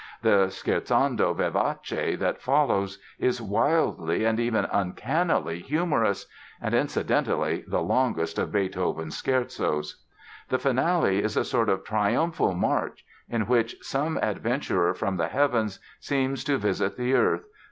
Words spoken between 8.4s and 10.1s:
Beethoven's scherzos.